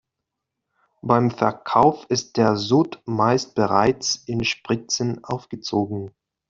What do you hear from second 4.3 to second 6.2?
Spritzen aufgezogen.